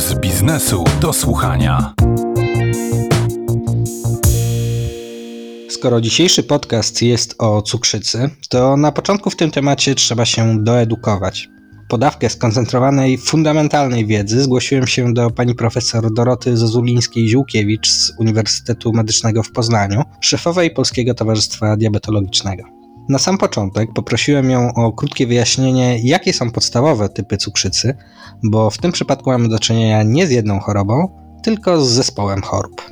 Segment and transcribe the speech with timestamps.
[0.00, 1.94] z biznesu do słuchania.
[5.68, 11.48] Skoro dzisiejszy podcast jest o cukrzycy, to na początku w tym temacie trzeba się doedukować.
[11.88, 19.52] Podawkę skoncentrowanej, fundamentalnej wiedzy zgłosiłem się do pani profesor Doroty Zozulińskiej-Ziółkiewicz z Uniwersytetu Medycznego w
[19.52, 22.79] Poznaniu, szefowej Polskiego Towarzystwa Diabetologicznego.
[23.10, 27.94] Na sam początek poprosiłem ją o krótkie wyjaśnienie, jakie są podstawowe typy cukrzycy,
[28.42, 31.08] bo w tym przypadku mamy do czynienia nie z jedną chorobą,
[31.42, 32.82] tylko z zespołem chorób.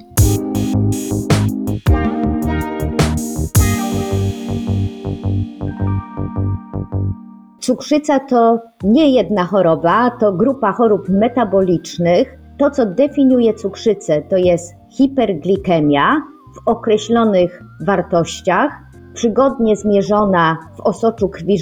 [7.61, 12.39] Cukrzyca to nie jedna choroba, to grupa chorób metabolicznych.
[12.59, 16.23] To, co definiuje cukrzycę, to jest hiperglikemia
[16.55, 18.88] w określonych wartościach,
[19.19, 21.57] przygodnie zmierzona w osoczu krwi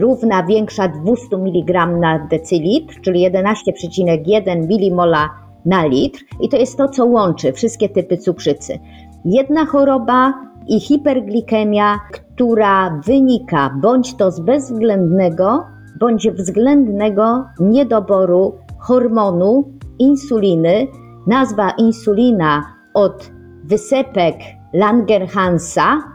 [0.00, 5.30] równa większa 200 mg na decylitr, czyli 11,1 milimola
[5.64, 6.20] na litr.
[6.40, 8.78] I to jest to, co łączy wszystkie typy cukrzycy.
[9.24, 10.34] Jedna choroba
[10.68, 15.64] i hiperglikemia, która wynika bądź to z bezwzględnego,
[16.00, 19.64] bądź względnego niedoboru hormonu
[19.98, 20.86] insuliny.
[21.26, 22.62] Nazwa insulina
[22.94, 23.30] od
[23.64, 24.34] wysepek
[24.72, 26.13] Langerhansa,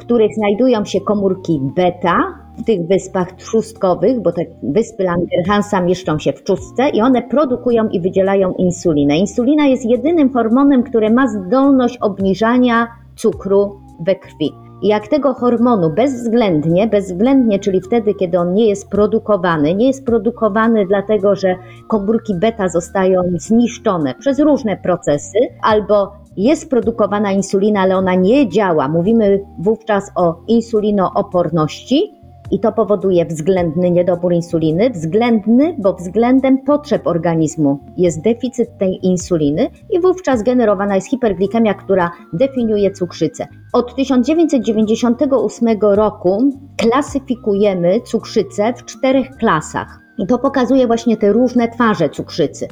[0.00, 2.16] których znajdują się komórki beta
[2.58, 7.88] w tych wyspach trzustkowych, bo te wyspy Langerhansa mieszczą się w trzustce i one produkują
[7.88, 9.18] i wydzielają insulinę.
[9.18, 14.52] Insulina jest jedynym hormonem, który ma zdolność obniżania cukru we krwi.
[14.82, 20.86] Jak tego hormonu bezwzględnie, bezwzględnie, czyli wtedy, kiedy on nie jest produkowany, nie jest produkowany
[20.86, 21.56] dlatego, że
[21.88, 28.88] komórki beta zostają zniszczone przez różne procesy, albo jest produkowana insulina, ale ona nie działa.
[28.88, 37.78] Mówimy wówczas o insulinooporności, i to powoduje względny niedobór insuliny, względny, bo względem potrzeb organizmu
[37.96, 43.46] jest deficyt tej insuliny i wówczas generowana jest hiperglikemia, która definiuje cukrzycę.
[43.72, 50.00] Od 1998 roku klasyfikujemy cukrzycę w czterech klasach.
[50.18, 52.68] I to pokazuje właśnie te różne twarze cukrzycy.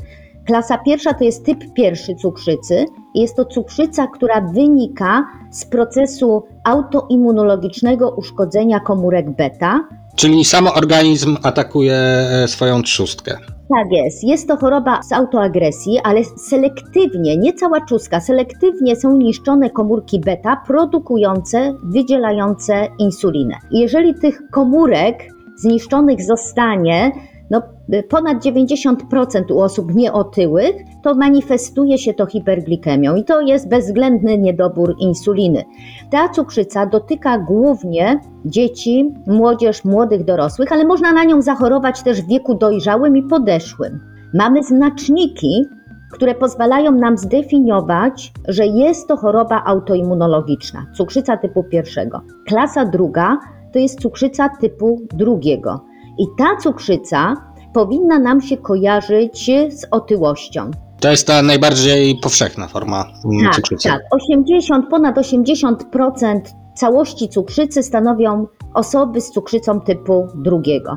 [0.49, 2.85] Klasa pierwsza to jest typ pierwszy cukrzycy.
[3.15, 9.89] Jest to cukrzyca, która wynika z procesu autoimmunologicznego uszkodzenia komórek beta.
[10.17, 13.37] Czyli sam organizm atakuje e, swoją trzustkę.
[13.77, 14.25] Tak jest.
[14.25, 20.63] Jest to choroba z autoagresji, ale selektywnie, nie cała czustka, selektywnie są niszczone komórki beta
[20.67, 23.55] produkujące, wydzielające insulinę.
[23.71, 27.13] Jeżeli tych komórek zniszczonych zostanie
[27.51, 27.63] no,
[28.09, 34.95] ponad 90% u osób nieotyłych, to manifestuje się to hiperglikemią i to jest bezwzględny niedobór
[34.99, 35.65] insuliny.
[36.11, 42.29] Ta cukrzyca dotyka głównie dzieci, młodzież, młodych dorosłych, ale można na nią zachorować też w
[42.29, 44.01] wieku dojrzałym i podeszłym.
[44.35, 45.65] Mamy znaczniki,
[46.13, 52.21] które pozwalają nam zdefiniować, że jest to choroba autoimmunologiczna, cukrzyca typu pierwszego.
[52.47, 53.39] Klasa druga
[53.73, 55.85] to jest cukrzyca typu drugiego.
[56.19, 57.35] I ta cukrzyca
[57.73, 60.71] powinna nam się kojarzyć z otyłością.
[61.01, 63.05] To jest ta najbardziej powszechna forma
[63.45, 63.89] tak, cukrzycy.
[63.89, 66.41] Tak, 80, ponad 80%
[66.77, 70.97] całości cukrzycy stanowią osoby z cukrzycą typu drugiego.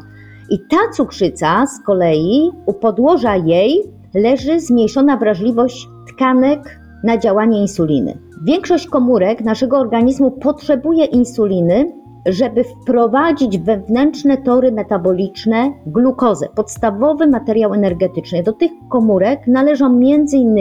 [0.49, 3.83] I ta cukrzyca z kolei u podłoża jej
[4.13, 8.19] leży zmniejszona wrażliwość tkanek na działanie insuliny.
[8.43, 18.43] Większość komórek naszego organizmu potrzebuje insuliny żeby wprowadzić wewnętrzne tory metaboliczne glukozę, podstawowy materiał energetyczny.
[18.43, 20.55] Do tych komórek należą m.in.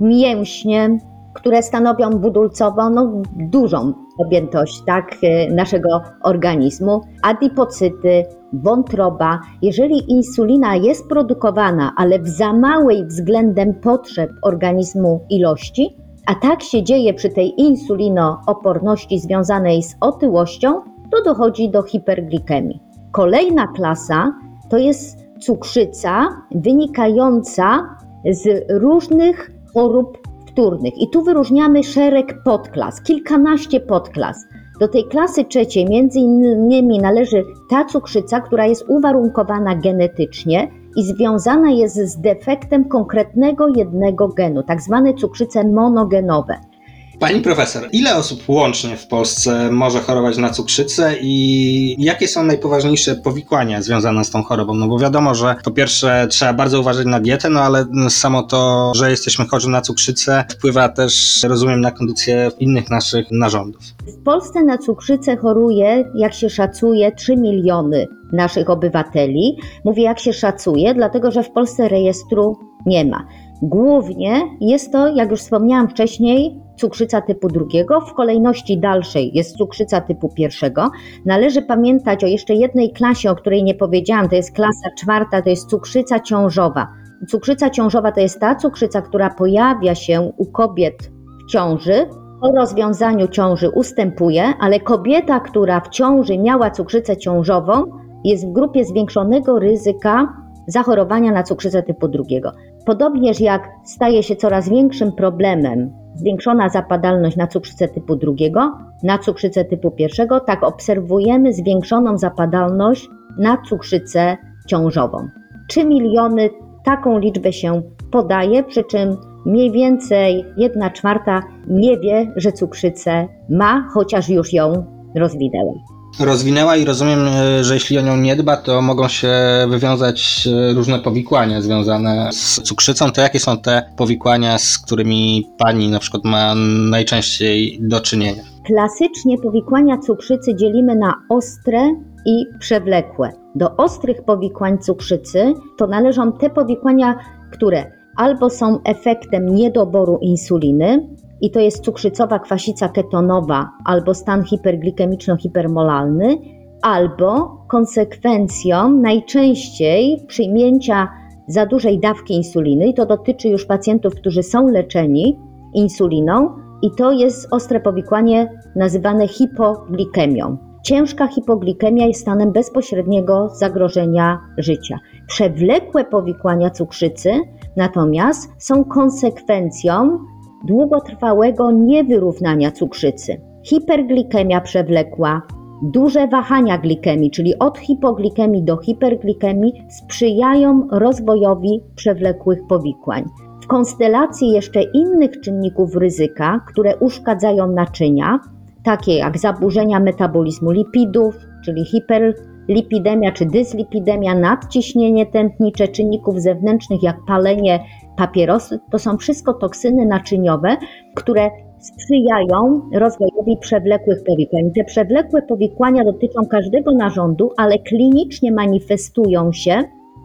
[0.00, 0.98] mięśnie,
[1.34, 9.40] które stanowią budulcową, no, dużą objętość tak, e, naszego organizmu, adipocyty, wątroba.
[9.62, 16.82] Jeżeli insulina jest produkowana, ale w za małej względem potrzeb organizmu ilości, a tak się
[16.82, 22.80] dzieje przy tej insulinooporności związanej z otyłością, to dochodzi do hiperglikemii.
[23.12, 24.32] Kolejna klasa
[24.70, 27.96] to jest cukrzyca wynikająca
[28.30, 30.98] z różnych chorób wtórnych.
[30.98, 34.36] I tu wyróżniamy szereg podklas, kilkanaście podklas.
[34.80, 41.70] Do tej klasy trzeciej między innymi należy ta cukrzyca, która jest uwarunkowana genetycznie, i związana
[41.70, 46.71] jest z defektem konkretnego jednego genu, tak zwane cukrzyce monogenowe.
[47.18, 53.14] Pani profesor, ile osób łącznie w Polsce może chorować na cukrzycę i jakie są najpoważniejsze
[53.14, 54.74] powikłania związane z tą chorobą?
[54.74, 58.92] No bo wiadomo, że po pierwsze trzeba bardzo uważać na dietę, no ale samo to,
[58.94, 63.82] że jesteśmy chorzy na cukrzycę wpływa też, rozumiem, na kondycję innych naszych narządów.
[64.06, 69.56] W Polsce na cukrzycę choruje, jak się szacuje, 3 miliony naszych obywateli.
[69.84, 73.26] Mówię, jak się szacuje, dlatego że w Polsce rejestru nie ma.
[73.62, 78.00] Głównie jest to, jak już wspomniałam wcześniej, cukrzyca typu drugiego.
[78.00, 80.90] W kolejności dalszej jest cukrzyca typu pierwszego.
[81.26, 85.50] Należy pamiętać o jeszcze jednej klasie, o której nie powiedziałam, to jest klasa czwarta, to
[85.50, 86.88] jest cukrzyca ciążowa.
[87.28, 91.10] Cukrzyca ciążowa to jest ta cukrzyca, która pojawia się u kobiet
[91.46, 92.06] w ciąży.
[92.40, 97.84] Po rozwiązaniu ciąży ustępuje, ale kobieta, która w ciąży miała cukrzycę ciążową,
[98.24, 102.52] jest w grupie zwiększonego ryzyka zachorowania na cukrzycę typu drugiego.
[102.86, 109.64] Podobnież jak staje się coraz większym problemem zwiększona zapadalność na cukrzycę typu drugiego, na cukrzycę
[109.64, 113.08] typu pierwszego, tak obserwujemy zwiększoną zapadalność
[113.38, 114.36] na cukrzycę
[114.68, 115.28] ciążową.
[115.68, 116.50] 3 miliony
[116.84, 123.88] taką liczbę się podaje, przy czym mniej więcej 1 czwarta nie wie, że cukrzycę ma,
[123.94, 124.72] chociaż już ją
[125.14, 125.72] rozwinęła
[126.20, 129.32] rozwinęła i rozumiem, e, że jeśli o nią nie dba, to mogą się
[129.68, 133.10] wywiązać e, różne powikłania związane z cukrzycą.
[133.10, 136.54] To jakie są te powikłania, z którymi pani na przykład ma
[136.90, 138.42] najczęściej do czynienia?
[138.66, 141.94] Klasycznie powikłania cukrzycy dzielimy na ostre
[142.26, 143.32] i przewlekłe.
[143.54, 147.18] Do ostrych powikłań cukrzycy to należą te powikłania,
[147.52, 151.08] które albo są efektem niedoboru insuliny,
[151.42, 156.36] i to jest cukrzycowa kwasica ketonowa albo stan hiperglikemiczno-hipermolalny,
[156.82, 161.08] albo konsekwencją najczęściej przyjmięcia
[161.48, 165.38] za dużej dawki insuliny, i to dotyczy już pacjentów, którzy są leczeni
[165.74, 166.48] insuliną,
[166.82, 170.56] i to jest ostre powikłanie nazywane hipoglikemią.
[170.84, 174.98] Ciężka hipoglikemia jest stanem bezpośredniego zagrożenia życia.
[175.26, 177.30] Przewlekłe powikłania cukrzycy
[177.76, 180.18] natomiast są konsekwencją
[180.64, 183.40] długotrwałego niewyrównania cukrzycy.
[183.62, 185.42] Hiperglikemia przewlekła,
[185.82, 193.24] duże wahania glikemii, czyli od hipoglikemii do hiperglikemii, sprzyjają rozwojowi przewlekłych powikłań.
[193.62, 198.38] W konstelacji jeszcze innych czynników ryzyka, które uszkadzają naczynia,
[198.84, 207.80] takie jak zaburzenia metabolizmu lipidów, czyli hiperlipidemia czy dyslipidemia, nadciśnienie tętnicze, czynników zewnętrznych jak palenie
[208.16, 210.76] papierosy to są wszystko toksyny naczyniowe,
[211.14, 214.70] które sprzyjają rozwojowi przewlekłych powikłań.
[214.74, 219.82] Te przewlekłe powikłania dotyczą każdego narządu, ale klinicznie manifestują się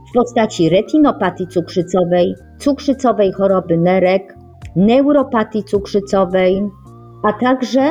[0.10, 4.38] w postaci retinopatii cukrzycowej, cukrzycowej choroby nerek,
[4.76, 6.70] neuropatii cukrzycowej,
[7.24, 7.82] a także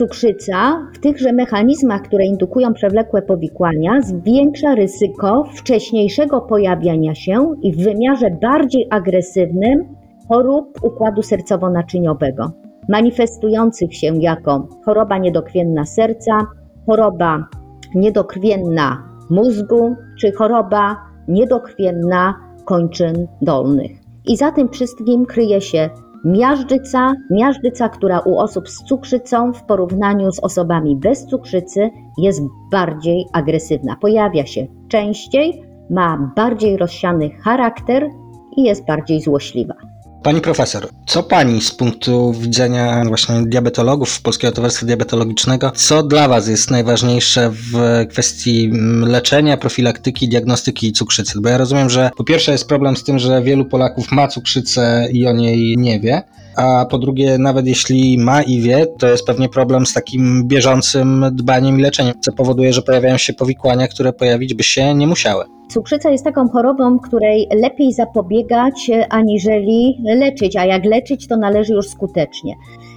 [0.00, 7.84] Cukrzyca w tychże mechanizmach, które indukują przewlekłe powikłania, zwiększa ryzyko wcześniejszego pojawiania się i w
[7.84, 9.96] wymiarze bardziej agresywnym
[10.28, 12.50] chorób układu sercowo-naczyniowego,
[12.88, 16.46] manifestujących się jako choroba niedokrwienna serca,
[16.86, 17.48] choroba
[17.94, 20.96] niedokrwienna mózgu czy choroba
[21.28, 23.90] niedokrwienna kończyn dolnych.
[24.26, 25.90] I za tym wszystkim kryje się
[26.24, 33.26] Miażdżyca, miażdżyca, która u osób z cukrzycą w porównaniu z osobami bez cukrzycy jest bardziej
[33.32, 33.96] agresywna.
[34.00, 38.08] Pojawia się częściej, ma bardziej rozsiany charakter
[38.56, 39.89] i jest bardziej złośliwa.
[40.22, 46.48] Pani profesor, co pani z punktu widzenia właśnie diabetologów Polskiego Towarzystwa Diabetologicznego, co dla was
[46.48, 48.70] jest najważniejsze w kwestii
[49.06, 51.40] leczenia, profilaktyki, diagnostyki cukrzycy?
[51.40, 55.08] Bo ja rozumiem, że po pierwsze jest problem z tym, że wielu Polaków ma cukrzycę
[55.12, 56.22] i o niej nie wie,
[56.60, 61.24] a po drugie, nawet jeśli ma i wie, to jest pewnie problem z takim bieżącym
[61.32, 65.44] dbaniem i leczeniem, co powoduje, że pojawiają się powikłania, które pojawić by się nie musiały.
[65.68, 71.88] Cukrzyca jest taką chorobą, której lepiej zapobiegać aniżeli leczyć, a jak leczyć, to należy już
[71.88, 72.54] skutecznie.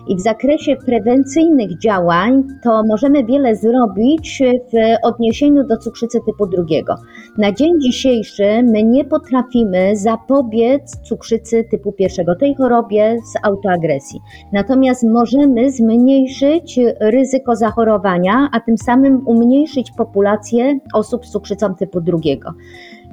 [0.08, 4.42] I w zakresie prewencyjnych działań to możemy wiele zrobić
[4.74, 6.96] w odniesieniu do cukrzycy typu drugiego.
[7.38, 14.20] Na dzień dzisiejszy my nie potrafimy zapobiec cukrzycy typu pierwszego, tej chorobie z autoagresji.
[14.54, 22.54] Natomiast możemy zmniejszyć ryzyko zachorowania, a tym samym umniejszyć populację osób z cukrzycą typu drugiego.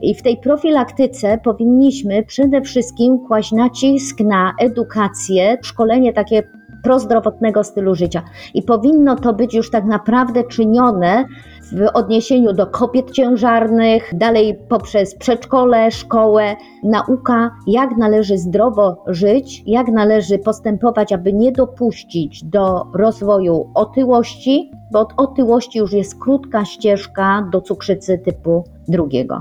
[0.02, 6.42] I w tej profilaktyce powinniśmy przede wszystkim kłaść nacisk na edukację, szkolenie takie
[6.82, 8.22] prozdrowotnego stylu życia.
[8.54, 11.24] I powinno to być już tak naprawdę czynione
[11.72, 19.88] w odniesieniu do kobiet ciężarnych, dalej poprzez przedszkole, szkołę, nauka, jak należy zdrowo żyć, jak
[19.88, 27.48] należy postępować, aby nie dopuścić do rozwoju otyłości, bo od otyłości już jest krótka ścieżka
[27.52, 29.40] do cukrzycy typu drugiego.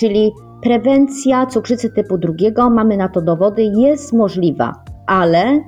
[0.00, 4.72] Czyli prewencja cukrzycy typu drugiego, mamy na to dowody, jest możliwa,
[5.06, 5.60] ale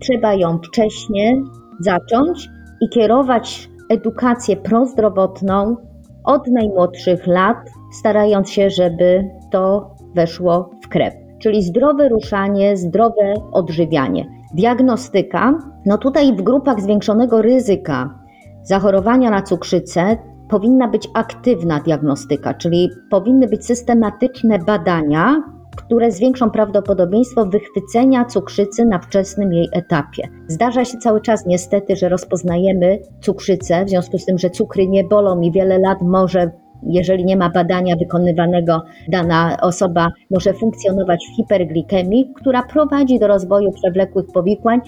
[0.00, 1.42] trzeba ją wcześniej
[1.80, 2.48] zacząć
[2.80, 5.76] i kierować edukację prozdrowotną
[6.24, 7.56] od najmłodszych lat,
[7.92, 11.14] starając się, żeby to weszło w krew.
[11.38, 14.26] Czyli zdrowe ruszanie, zdrowe odżywianie.
[14.54, 18.18] Diagnostyka, no tutaj w grupach zwiększonego ryzyka
[18.62, 20.16] zachorowania na cukrzycę
[20.48, 25.42] powinna być aktywna diagnostyka, czyli powinny być systematyczne badania,
[25.78, 30.28] które zwiększą prawdopodobieństwo wychwycenia cukrzycy na wczesnym jej etapie.
[30.48, 35.04] Zdarza się cały czas niestety, że rozpoznajemy cukrzycę, w związku z tym, że cukry nie
[35.04, 36.50] bolą i wiele lat może
[36.82, 43.72] jeżeli nie ma badania wykonywanego, dana osoba może funkcjonować w hiperglikemii, która prowadzi do rozwoju
[43.72, 44.80] przewlekłych powikłań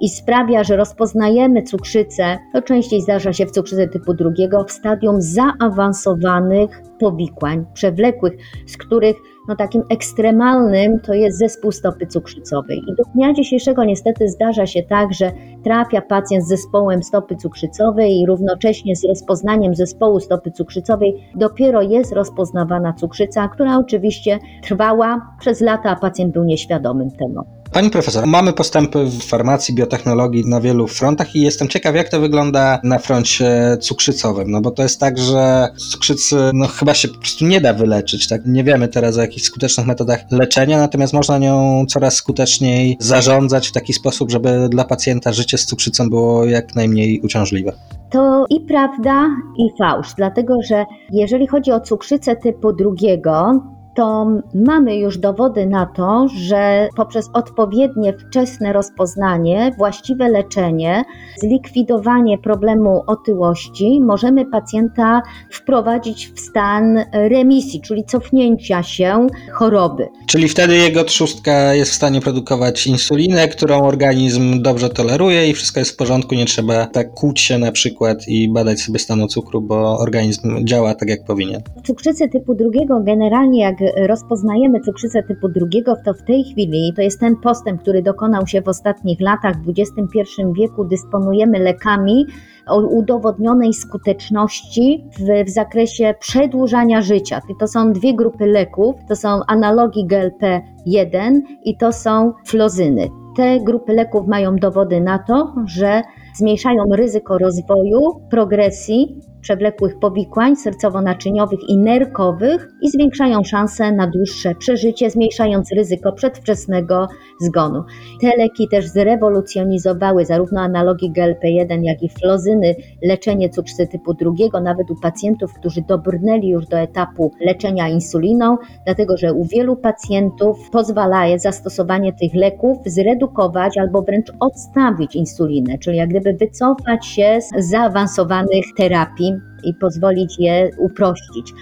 [0.00, 5.22] i sprawia, że rozpoznajemy cukrzycę, to częściej zdarza się w cukrzycy typu drugiego, w stadium
[5.22, 8.32] zaawansowanych powikłań przewlekłych,
[8.66, 9.16] z których
[9.48, 12.78] no takim ekstremalnym to jest zespół stopy cukrzycowej.
[12.78, 15.32] I do dnia dzisiejszego niestety zdarza się tak, że
[15.64, 22.12] trafia pacjent z zespołem stopy cukrzycowej i równocześnie z rozpoznaniem zespołu stopy cukrzycowej dopiero jest
[22.12, 27.55] rozpoznawana cukrzyca, która oczywiście trwała przez lata, a pacjent był nieświadomym tego.
[27.76, 32.20] Pani profesor, mamy postępy w farmacji, biotechnologii na wielu frontach i jestem ciekaw, jak to
[32.20, 37.18] wygląda na froncie cukrzycowym, no bo to jest tak, że cukrzycy no chyba się po
[37.18, 38.46] prostu nie da wyleczyć, tak?
[38.46, 43.72] Nie wiemy teraz o jakichś skutecznych metodach leczenia, natomiast można nią coraz skuteczniej zarządzać w
[43.72, 47.72] taki sposób, żeby dla pacjenta życie z cukrzycą było jak najmniej uciążliwe.
[48.10, 49.26] To i prawda,
[49.58, 53.62] i fałsz, dlatego że jeżeli chodzi o cukrzycę typu drugiego,
[53.96, 61.04] to mamy już dowody na to, że poprzez odpowiednie wczesne rozpoznanie, właściwe leczenie,
[61.40, 70.08] zlikwidowanie problemu otyłości, możemy pacjenta wprowadzić w stan remisji, czyli cofnięcia się choroby.
[70.26, 75.80] Czyli wtedy jego trzustka jest w stanie produkować insulinę, którą organizm dobrze toleruje i wszystko
[75.80, 79.60] jest w porządku, nie trzeba tak kłuć się na przykład i badać sobie stanu cukru,
[79.60, 81.62] bo organizm działa tak jak powinien.
[81.84, 83.76] Cukrzycy typu drugiego generalnie jak
[84.06, 88.62] rozpoznajemy cukrzycę typu drugiego, to w tej chwili to jest ten postęp, który dokonał się
[88.62, 89.56] w ostatnich latach.
[89.62, 92.26] W XXI wieku dysponujemy lekami
[92.66, 97.40] o udowodnionej skuteczności w, w zakresie przedłużania życia.
[97.48, 103.08] I to są dwie grupy leków, to są analogi GLP-1 i to są flozyny.
[103.36, 106.02] Te grupy leków mają dowody na to, że
[106.34, 108.00] zmniejszają ryzyko rozwoju,
[108.30, 117.08] progresji przewlekłych powikłań sercowo-naczyniowych i nerkowych i zwiększają szanse na dłuższe przeżycie, zmniejszając ryzyko przedwczesnego
[117.40, 117.84] zgonu.
[118.20, 124.90] Te leki też zrewolucjonizowały zarówno analogii GLP-1, jak i flozyny, leczenie cukrzycy typu drugiego, nawet
[124.90, 131.38] u pacjentów, którzy dobrnęli już do etapu leczenia insuliną, dlatego że u wielu pacjentów pozwala
[131.38, 138.64] zastosowanie tych leków zredukować albo wręcz odstawić insulinę, czyli jak gdyby wycofać się z zaawansowanych
[138.76, 141.52] terapii i pozwolić je uprościć.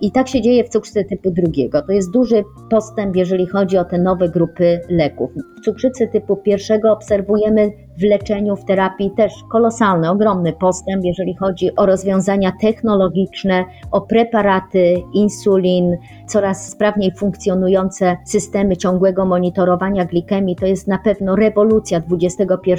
[0.00, 1.82] I tak się dzieje w cukrzycy typu drugiego.
[1.82, 5.30] To jest duży postęp, jeżeli chodzi o te nowe grupy leków.
[5.58, 11.76] W cukrzycy typu pierwszego obserwujemy w leczeniu, w terapii też kolosalny, ogromny postęp, jeżeli chodzi
[11.76, 20.56] o rozwiązania technologiczne, o preparaty, insulin, coraz sprawniej funkcjonujące systemy ciągłego monitorowania glikemii.
[20.56, 22.72] To jest na pewno rewolucja XXI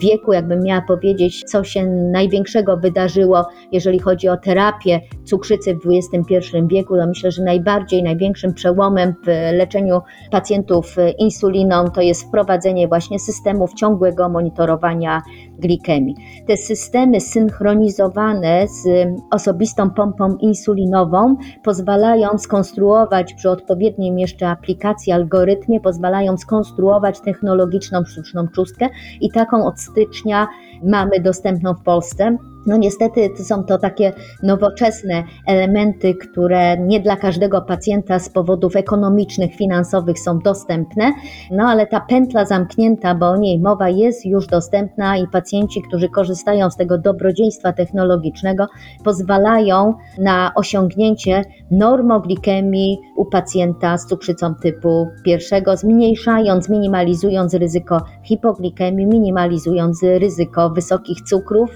[0.00, 0.32] wieku.
[0.32, 5.80] Jakbym miała powiedzieć, co się największego wydarzyło, jeżeli chodzi o terapię cukrzycy w
[6.14, 12.88] XXI wieku, to myślę, że najbardziej, największym przełomem w leczeniu pacjentów insuliną to jest wprowadzenie
[12.88, 15.22] właśnie systemów ciągłego monitorowania monitorowania
[15.58, 16.14] glikemii.
[16.46, 26.36] Te systemy synchronizowane z osobistą pompą insulinową pozwalają skonstruować przy odpowiednim jeszcze aplikacji algorytmie, pozwalają
[26.36, 28.88] skonstruować technologiczną sztuczną czustkę
[29.20, 30.48] i taką od stycznia
[30.82, 32.36] mamy dostępną w Polsce.
[32.66, 39.54] No niestety są to takie nowoczesne elementy, które nie dla każdego pacjenta z powodów ekonomicznych,
[39.54, 41.12] finansowych są dostępne,
[41.50, 45.82] no ale ta pętla zamknięta, bo o niej mowa jest już dostępna i pacjent pacjenci,
[45.82, 48.66] którzy korzystają z tego dobrodziejstwa technologicznego,
[49.04, 60.02] pozwalają na osiągnięcie normoglikemii u pacjenta z cukrzycą typu pierwszego, zmniejszając, minimalizując ryzyko hipoglikemii, minimalizując
[60.02, 61.70] ryzyko wysokich cukrów,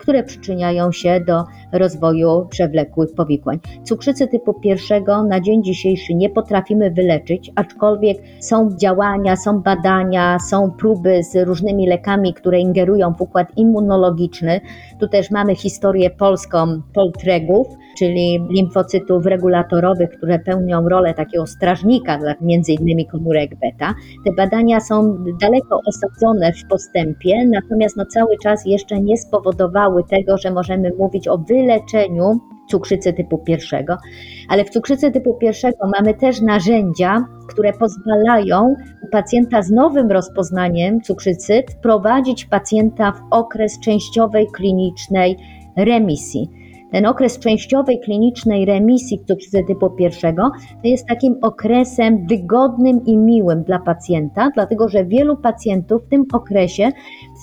[0.00, 3.58] które przyczyniają się do rozwoju przewlekłych powikłań.
[3.84, 10.70] Cukrzycy typu pierwszego na dzień dzisiejszy nie potrafimy wyleczyć, aczkolwiek są działania, są badania, są
[10.70, 14.60] próby z różnymi lekami, które ingerują w układ immunologiczny.
[15.00, 17.66] Tu też mamy historię polską poltregów,
[17.98, 23.94] czyli limfocytów regulatorowych, które pełnią rolę takiego strażnika dla między innymi komórek beta.
[24.24, 30.38] Te badania są daleko osadzone w postępie, natomiast no cały czas jeszcze nie spowodowały tego,
[30.38, 32.40] że możemy mówić o wyleczeniu
[32.70, 33.96] cukrzycy typu pierwszego,
[34.48, 38.74] ale w cukrzycy typu pierwszego mamy też narzędzia, które pozwalają
[39.12, 45.36] pacjenta z nowym rozpoznaniem cukrzycy wprowadzić pacjenta w okres częściowej klinicznej
[45.76, 46.61] remisji.
[46.92, 50.50] Ten okres częściowej klinicznej remisji cukrzycy pierwszego
[50.82, 56.24] to jest takim okresem wygodnym i miłym dla pacjenta, dlatego że wielu pacjentów w tym
[56.32, 56.90] okresie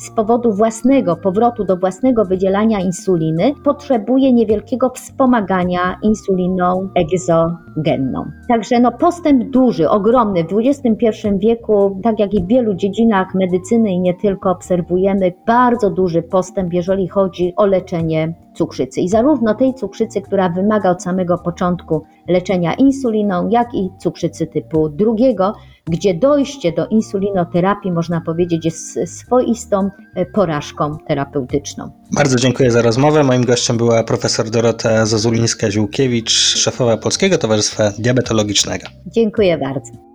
[0.03, 8.25] z powodu własnego powrotu do własnego wydzielania insuliny potrzebuje niewielkiego wspomagania insuliną egzogenną.
[8.47, 13.91] Także no postęp duży, ogromny w XXI wieku, tak jak i w wielu dziedzinach medycyny
[13.91, 19.01] i nie tylko obserwujemy bardzo duży postęp, jeżeli chodzi o leczenie cukrzycy.
[19.01, 24.89] I zarówno tej cukrzycy, która wymaga od samego początku leczenia insuliną, jak i cukrzycy typu
[24.89, 25.53] drugiego,
[25.87, 31.91] gdzie dojście do insulinoterapii, można powiedzieć, jest swoistą e, porażką terapeutyczną.
[32.11, 33.23] Bardzo dziękuję za rozmowę.
[33.23, 38.87] Moim gościem była profesor Dorota Zozulińska-Ziółkiewicz, szefowa Polskiego Towarzystwa Diabetologicznego.
[39.05, 40.08] Dziękuję bardzo.